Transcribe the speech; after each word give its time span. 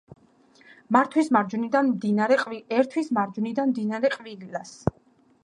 ერთვის 1.01 1.29
მარჯვნიდან 1.37 1.91
მდინარე 4.01 4.13
ყვირილას. 4.17 4.75